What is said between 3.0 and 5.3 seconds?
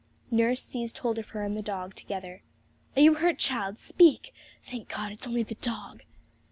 you hurt, child? Speak! Thank God, it's